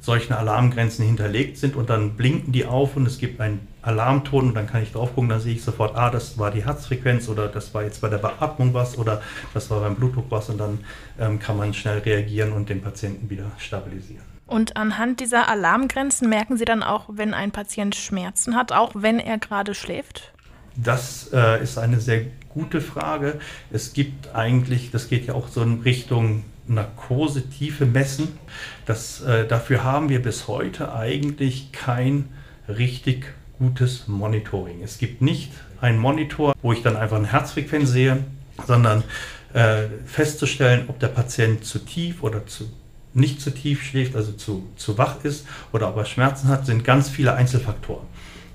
[0.00, 4.54] solche Alarmgrenzen hinterlegt sind und dann blinken die auf und es gibt einen Alarmton und
[4.54, 7.48] dann kann ich drauf gucken, dann sehe ich sofort, ah, das war die Herzfrequenz oder
[7.48, 9.22] das war jetzt bei der Beatmung was oder
[9.54, 10.80] das war beim Blutdruck was und dann
[11.18, 14.24] ähm, kann man schnell reagieren und den Patienten wieder stabilisieren.
[14.46, 19.20] Und anhand dieser Alarmgrenzen merken Sie dann auch, wenn ein Patient Schmerzen hat, auch wenn
[19.20, 20.32] er gerade schläft?
[20.74, 23.40] Das äh, ist eine sehr gute Frage.
[23.70, 28.38] Es gibt eigentlich, das geht ja auch so in Richtung Narkosetiefe messen.
[28.86, 32.28] Das, äh, dafür haben wir bis heute eigentlich kein
[32.68, 33.26] richtig
[33.58, 34.82] gutes Monitoring.
[34.82, 38.24] Es gibt nicht einen Monitor, wo ich dann einfach eine Herzfrequenz sehe,
[38.66, 39.04] sondern
[39.52, 42.70] äh, festzustellen, ob der Patient zu tief oder zu
[43.14, 46.84] nicht zu tief schläft, also zu, zu wach ist oder ob er Schmerzen hat, sind
[46.84, 48.06] ganz viele Einzelfaktoren.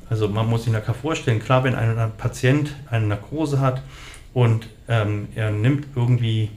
[0.09, 3.81] Also man muss sich nachher vorstellen, klar, wenn ein Patient eine Narkose hat,
[4.33, 6.49] und ähm, er nimmt irgendwie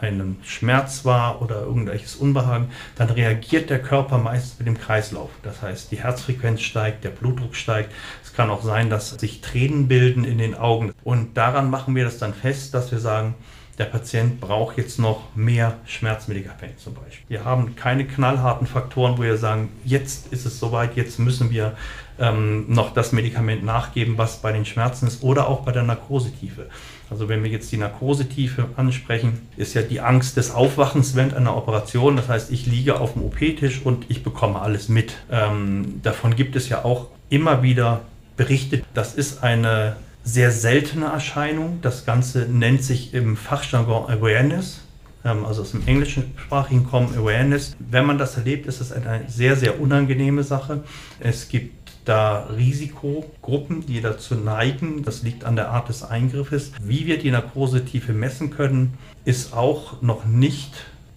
[0.00, 5.30] einen Schmerz wahr oder irgendwelches Unbehagen, dann reagiert der Körper meist mit dem Kreislauf.
[5.42, 7.92] Das heißt, die Herzfrequenz steigt, der Blutdruck steigt.
[8.22, 10.92] Es kann auch sein, dass sich Tränen bilden in den Augen.
[11.04, 13.34] Und daran machen wir das dann fest, dass wir sagen,
[13.78, 17.26] der Patient braucht jetzt noch mehr Schmerzmedikamente zum Beispiel.
[17.28, 21.76] Wir haben keine knallharten Faktoren, wo wir sagen, jetzt ist es soweit, jetzt müssen wir
[22.18, 26.68] ähm, noch das Medikament nachgeben, was bei den Schmerzen ist oder auch bei der Narkosetiefe.
[27.10, 31.56] Also wenn wir jetzt die Narkosetiefe ansprechen, ist ja die Angst des Aufwachens während einer
[31.56, 32.16] Operation.
[32.16, 35.14] Das heißt, ich liege auf dem OP-Tisch und ich bekomme alles mit.
[35.30, 38.02] Ähm, davon gibt es ja auch immer wieder
[38.36, 38.82] Berichte.
[38.94, 41.78] Das ist eine sehr seltene Erscheinung.
[41.82, 44.80] Das Ganze nennt sich im Fachjargon Awareness
[45.26, 47.76] ähm, also aus dem englischsprachigen kommen, Awareness.
[47.78, 50.84] Wenn man das erlebt, ist es eine sehr, sehr unangenehme Sache.
[51.20, 55.02] Es gibt da Risikogruppen, die dazu neigen.
[55.02, 56.72] Das liegt an der Art des Eingriffes.
[56.82, 60.72] Wie wir die Narkosetiefe messen können, ist auch noch nicht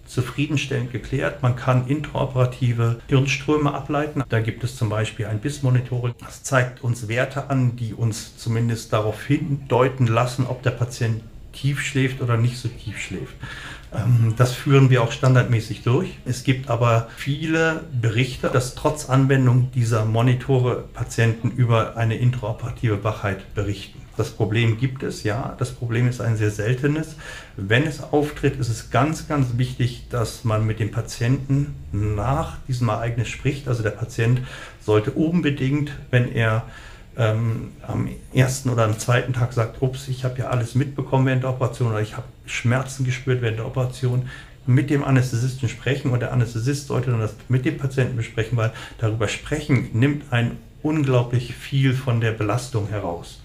[0.10, 1.44] zufriedenstellend geklärt.
[1.44, 4.24] Man kann intraoperative Hirnströme ableiten.
[4.28, 6.16] Da gibt es zum Beispiel ein BIS-Monitoring.
[6.20, 11.22] Das zeigt uns Werte an, die uns zumindest darauf hindeuten lassen, ob der Patient
[11.60, 13.34] tief schläft oder nicht so tief schläft.
[13.94, 16.18] Ähm, das führen wir auch standardmäßig durch.
[16.26, 23.54] Es gibt aber viele Berichte, dass trotz Anwendung dieser Monitore Patienten über eine intraoperative Wachheit
[23.56, 24.00] berichten.
[24.18, 25.56] Das Problem gibt es, ja.
[25.60, 27.16] Das Problem ist ein sehr seltenes.
[27.56, 32.90] Wenn es auftritt, ist es ganz, ganz wichtig, dass man mit dem Patienten nach diesem
[32.90, 33.70] Ereignis spricht.
[33.70, 34.42] Also der Patient
[34.82, 36.66] sollte unbedingt, wenn er
[37.20, 41.44] ähm, am ersten oder am zweiten Tag sagt, ups, ich habe ja alles mitbekommen während
[41.44, 44.30] der Operation oder ich habe Schmerzen gespürt während der Operation,
[44.66, 48.72] mit dem Anästhesisten sprechen und der Anästhesist sollte dann das mit dem Patienten besprechen, weil
[49.00, 53.42] darüber sprechen nimmt ein unglaublich viel von der Belastung heraus.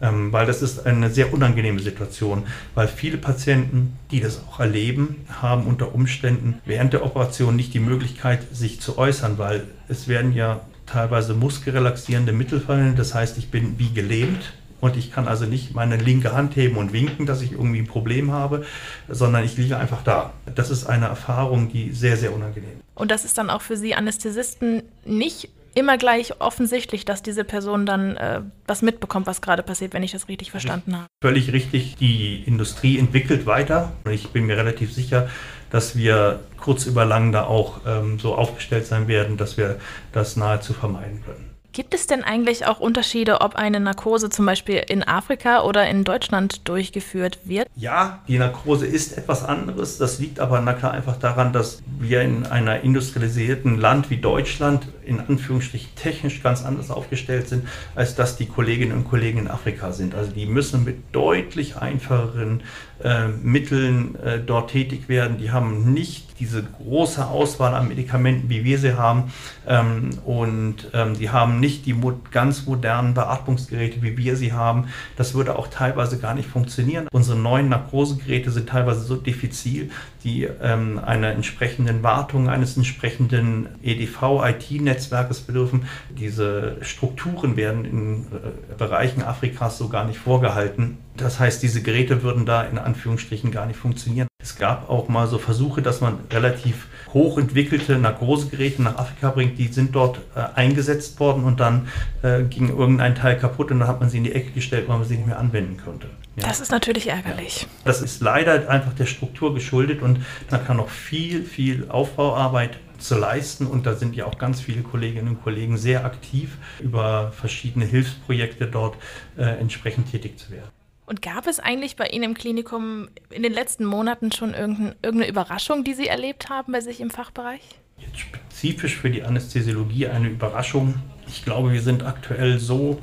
[0.00, 5.24] Ähm, weil das ist eine sehr unangenehme Situation, weil viele Patienten, die das auch erleben,
[5.40, 10.34] haben unter Umständen während der Operation nicht die Möglichkeit, sich zu äußern, weil es werden
[10.34, 12.98] ja teilweise muskelrelaxierende Mittel verwendet.
[12.98, 16.76] Das heißt, ich bin wie gelähmt und ich kann also nicht meine linke Hand heben
[16.76, 18.64] und winken, dass ich irgendwie ein Problem habe,
[19.08, 20.32] sondern ich liege einfach da.
[20.54, 22.84] Das ist eine Erfahrung, die sehr, sehr unangenehm ist.
[22.94, 27.84] Und das ist dann auch für Sie Anästhesisten nicht immer gleich offensichtlich, dass diese Person
[27.84, 31.06] dann äh, was mitbekommt, was gerade passiert, wenn ich das richtig verstanden habe.
[31.22, 31.96] Völlig richtig.
[31.96, 33.92] Die Industrie entwickelt weiter.
[34.10, 35.28] Ich bin mir relativ sicher,
[35.70, 39.76] dass wir kurz über lang da auch ähm, so aufgestellt sein werden, dass wir
[40.12, 41.56] das nahezu vermeiden können.
[41.76, 46.04] Gibt es denn eigentlich auch Unterschiede, ob eine Narkose zum Beispiel in Afrika oder in
[46.04, 47.68] Deutschland durchgeführt wird?
[47.76, 49.98] Ja, die Narkose ist etwas anderes.
[49.98, 54.88] Das liegt aber na klar einfach daran, dass wir in einer industrialisierten Land wie Deutschland
[55.06, 59.92] in Anführungsstrichen technisch ganz anders aufgestellt sind, als dass die Kolleginnen und Kollegen in Afrika
[59.92, 60.14] sind.
[60.14, 62.62] Also die müssen mit deutlich einfacheren
[63.02, 65.38] äh, Mitteln äh, dort tätig werden.
[65.38, 69.32] Die haben nicht diese große Auswahl an Medikamenten, wie wir sie haben.
[69.66, 74.86] Ähm, und ähm, die haben nicht die mo ganz modernen Beatmungsgeräte, wie wir sie haben.
[75.16, 77.08] Das würde auch teilweise gar nicht funktionieren.
[77.12, 79.90] Unsere neuen Narkosegeräte sind teilweise so diffizil,
[80.24, 85.86] die ähm, einer entsprechenden Wartung, eines entsprechenden EDV-IT-Netzwerkes bedürfen.
[86.16, 90.98] Diese Strukturen werden in äh, Bereichen Afrikas so gar nicht vorgehalten.
[91.16, 94.28] Das heißt, diese Geräte würden da in Anführungsstrichen gar nicht funktionieren.
[94.42, 99.58] Es gab auch mal so Versuche, dass man relativ hochentwickelte Narkosegeräte nach Afrika bringt.
[99.58, 101.88] Die sind dort äh, eingesetzt worden und dann
[102.22, 104.98] äh, ging irgendein Teil kaputt und dann hat man sie in die Ecke gestellt, weil
[104.98, 106.08] man sie nicht mehr anwenden konnte.
[106.36, 106.48] Ja.
[106.48, 107.62] Das ist natürlich ärgerlich.
[107.62, 107.68] Ja.
[107.84, 110.20] Das ist leider einfach der Struktur geschuldet und
[110.50, 113.66] da kann noch viel, viel Aufbauarbeit zu leisten.
[113.66, 118.66] Und da sind ja auch ganz viele Kolleginnen und Kollegen sehr aktiv, über verschiedene Hilfsprojekte
[118.66, 118.96] dort
[119.36, 120.70] äh, entsprechend tätig zu werden.
[121.06, 125.84] Und gab es eigentlich bei Ihnen im Klinikum in den letzten Monaten schon irgendeine Überraschung,
[125.84, 127.62] die Sie erlebt haben bei sich im Fachbereich?
[127.98, 130.96] Jetzt spezifisch für die Anästhesiologie eine Überraschung.
[131.28, 133.00] Ich glaube, wir sind aktuell so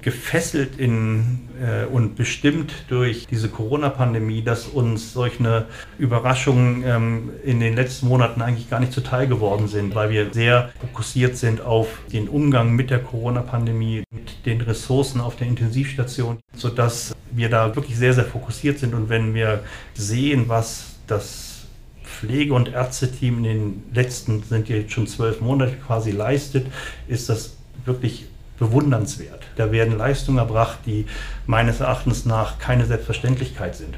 [0.00, 5.66] gefesselt in, äh, und bestimmt durch diese Corona-Pandemie, dass uns solche
[5.98, 10.70] Überraschungen ähm, in den letzten Monaten eigentlich gar nicht zuteil geworden sind, weil wir sehr
[10.80, 17.14] fokussiert sind auf den Umgang mit der Corona-Pandemie, mit den Ressourcen auf der Intensivstation, sodass
[17.32, 18.94] wir da wirklich sehr, sehr fokussiert sind.
[18.94, 19.64] Und wenn wir
[19.94, 21.66] sehen, was das
[22.04, 26.66] Pflege- und Ärzteteam in den letzten, sind jetzt schon zwölf Monate quasi leistet,
[27.08, 28.26] ist das wirklich
[28.62, 29.42] bewundernswert.
[29.56, 31.06] Da werden Leistungen erbracht, die
[31.46, 33.96] meines Erachtens nach keine Selbstverständlichkeit sind.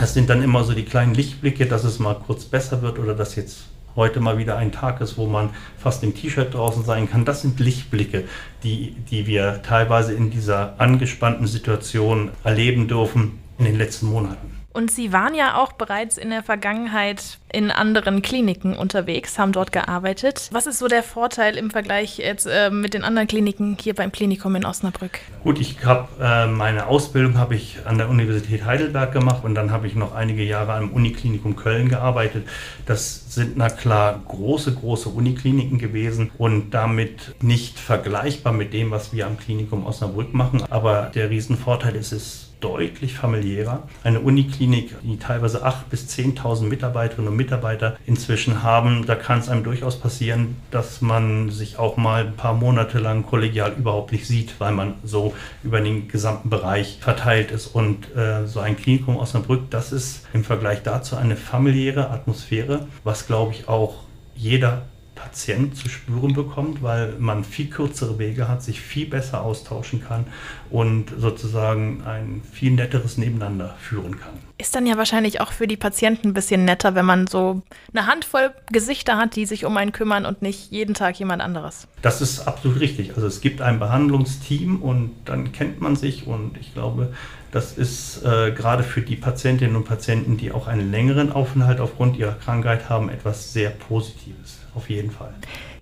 [0.00, 3.14] Es sind dann immer so die kleinen Lichtblicke, dass es mal kurz besser wird oder
[3.14, 3.64] dass jetzt
[3.96, 7.24] heute mal wieder ein Tag ist, wo man fast im T-Shirt draußen sein kann.
[7.24, 8.24] Das sind Lichtblicke,
[8.62, 13.38] die, die wir teilweise in dieser angespannten Situation erleben dürfen.
[13.56, 14.63] in den letzten Monaten.
[14.74, 19.70] Und Sie waren ja auch bereits in der Vergangenheit in anderen Kliniken unterwegs, haben dort
[19.70, 20.48] gearbeitet.
[20.50, 24.10] Was ist so der Vorteil im Vergleich jetzt äh, mit den anderen Kliniken hier beim
[24.10, 25.20] Klinikum in Osnabrück?
[25.44, 29.70] Gut, ich habe äh, meine Ausbildung habe ich an der Universität Heidelberg gemacht und dann
[29.70, 32.48] habe ich noch einige Jahre am Uniklinikum Köln gearbeitet.
[32.84, 39.12] Das sind na klar große, große Unikliniken gewesen und damit nicht vergleichbar mit dem, was
[39.12, 40.64] wir am Klinikum Osnabrück machen.
[40.68, 43.82] Aber der Riesenvorteil ist es, deutlich familiärer.
[44.02, 49.50] Eine Uniklinik, die teilweise 8.000 bis 10.000 Mitarbeiterinnen und Mitarbeiter inzwischen haben, da kann es
[49.50, 54.26] einem durchaus passieren, dass man sich auch mal ein paar Monate lang kollegial überhaupt nicht
[54.26, 57.66] sieht, weil man so über den gesamten Bereich verteilt ist.
[57.66, 63.26] Und äh, so ein Klinikum Osnabrück, das ist im Vergleich dazu eine familiäre Atmosphäre, was
[63.26, 68.80] glaube ich auch jeder Patient zu spüren bekommt, weil man viel kürzere Wege hat, sich
[68.80, 70.26] viel besser austauschen kann
[70.70, 74.32] und sozusagen ein viel netteres Nebeneinander führen kann.
[74.58, 78.06] Ist dann ja wahrscheinlich auch für die Patienten ein bisschen netter, wenn man so eine
[78.06, 81.86] Handvoll Gesichter hat, die sich um einen kümmern und nicht jeden Tag jemand anderes.
[82.02, 83.14] Das ist absolut richtig.
[83.14, 87.12] Also es gibt ein Behandlungsteam und dann kennt man sich und ich glaube,
[87.50, 92.16] das ist äh, gerade für die Patientinnen und Patienten, die auch einen längeren Aufenthalt aufgrund
[92.16, 94.63] ihrer Krankheit haben, etwas sehr Positives.
[94.74, 95.34] Auf jeden Fall.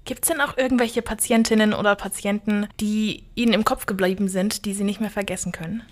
[0.05, 4.75] Gibt es denn auch irgendwelche Patientinnen oder Patienten, die Ihnen im Kopf geblieben sind, die
[4.75, 5.83] Sie nicht mehr vergessen können?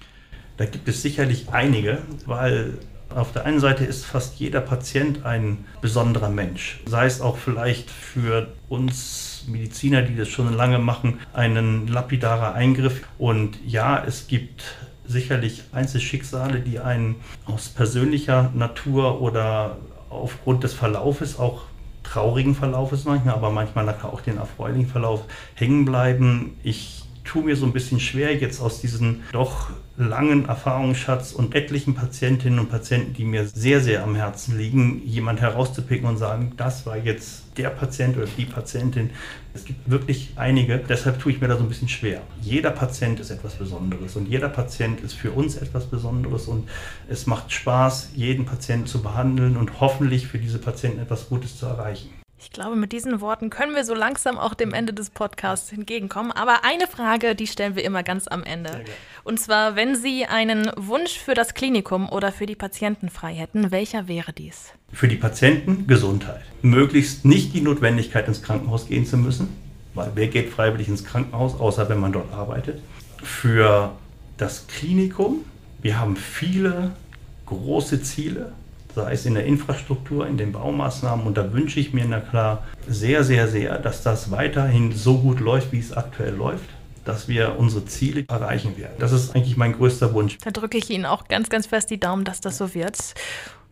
[0.56, 2.78] Da gibt es sicherlich einige, weil
[3.14, 6.80] auf der einen Seite ist fast jeder Patient ein besonderer Mensch.
[6.86, 13.02] Sei es auch vielleicht für uns Mediziner, die das schon lange machen, ein lapidarer Eingriff.
[13.18, 14.62] Und ja, es gibt
[15.06, 21.62] sicherlich Einzelschicksale, die einen aus persönlicher Natur oder aufgrund des Verlaufes, auch
[22.10, 26.58] traurigen Verlaufes manchmal, aber manchmal auch den erfreulichen Verlauf hängen bleiben.
[26.64, 31.94] Ich tue mir so ein bisschen schwer, jetzt aus diesem doch langen Erfahrungsschatz und etlichen
[31.94, 36.86] Patientinnen und Patienten, die mir sehr, sehr am Herzen liegen, jemand herauszupicken und sagen, das
[36.86, 39.10] war jetzt der Patient oder die Patientin.
[39.52, 42.22] Es gibt wirklich einige, deshalb tue ich mir da so ein bisschen schwer.
[42.40, 46.68] Jeder Patient ist etwas Besonderes und jeder Patient ist für uns etwas Besonderes und
[47.08, 51.66] es macht Spaß, jeden Patienten zu behandeln und hoffentlich für diese Patienten etwas Gutes zu
[51.66, 52.19] erreichen.
[52.42, 56.32] Ich glaube, mit diesen Worten können wir so langsam auch dem Ende des Podcasts entgegenkommen.
[56.32, 58.82] Aber eine Frage, die stellen wir immer ganz am Ende.
[59.24, 63.70] Und zwar, wenn Sie einen Wunsch für das Klinikum oder für die Patienten frei hätten,
[63.70, 64.72] welcher wäre dies?
[64.90, 66.40] Für die Patienten Gesundheit.
[66.62, 69.48] Möglichst nicht die Notwendigkeit, ins Krankenhaus gehen zu müssen,
[69.92, 72.80] weil wer geht freiwillig ins Krankenhaus, außer wenn man dort arbeitet.
[73.22, 73.92] Für
[74.38, 75.44] das Klinikum,
[75.82, 76.92] wir haben viele
[77.44, 78.52] große Ziele
[79.00, 81.26] sei es in der Infrastruktur, in den Baumaßnahmen.
[81.26, 85.40] Und da wünsche ich mir na klar sehr, sehr, sehr, dass das weiterhin so gut
[85.40, 86.68] läuft, wie es aktuell läuft
[87.04, 88.94] dass wir unsere Ziele erreichen werden.
[88.98, 90.36] Das ist eigentlich mein größter Wunsch.
[90.44, 93.14] Da drücke ich Ihnen auch ganz, ganz fest die Daumen, dass das so wird.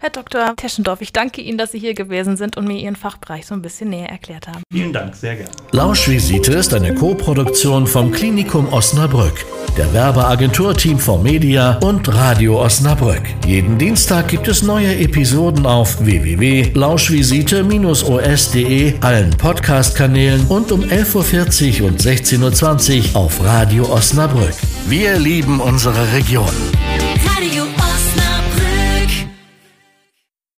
[0.00, 0.54] Herr Dr.
[0.54, 3.62] Teschendorf, ich danke Ihnen, dass Sie hier gewesen sind und mir Ihren Fachbereich so ein
[3.62, 4.62] bisschen näher erklärt haben.
[4.72, 5.50] Vielen Dank, sehr gerne.
[5.72, 9.44] Lauschvisite ist eine Co-Produktion vom Klinikum Osnabrück,
[9.76, 13.22] der Werbeagentur Team for Media und Radio Osnabrück.
[13.44, 22.00] Jeden Dienstag gibt es neue Episoden auf www.lauschvisite-os.de, allen Podcast-Kanälen und um 11.40 Uhr und
[22.00, 24.54] 16.20 Uhr auf Radio Osnabrück.
[24.86, 26.46] Wir lieben unsere Region.